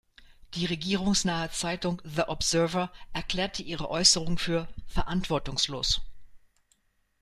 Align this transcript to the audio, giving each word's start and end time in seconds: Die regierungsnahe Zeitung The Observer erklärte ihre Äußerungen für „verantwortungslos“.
Die 0.55 0.65
regierungsnahe 0.65 1.51
Zeitung 1.51 2.01
The 2.03 2.23
Observer 2.23 2.91
erklärte 3.13 3.61
ihre 3.61 3.91
Äußerungen 3.91 4.39
für 4.39 4.67
„verantwortungslos“. 4.87 6.01